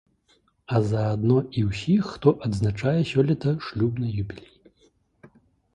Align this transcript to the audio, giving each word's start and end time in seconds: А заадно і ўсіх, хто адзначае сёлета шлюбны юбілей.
А 0.75 0.79
заадно 0.91 1.35
і 1.61 1.65
ўсіх, 1.69 2.09
хто 2.15 2.29
адзначае 2.49 2.97
сёлета 3.11 3.55
шлюбны 3.69 4.07
юбілей. 4.21 4.53